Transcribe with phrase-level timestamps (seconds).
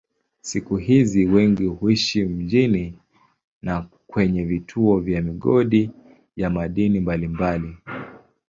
[0.41, 2.95] Siku hizi wengi huishi mjini
[3.61, 5.91] na kwenye vituo vya migodi
[6.35, 7.77] ya madini mbalimbali.